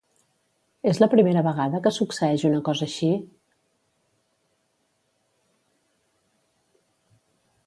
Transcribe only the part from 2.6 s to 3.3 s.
cosa així?